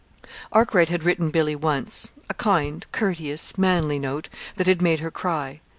[0.51, 5.61] Arkwright had written Billy once a kind, courteous, manly note that had made her cry.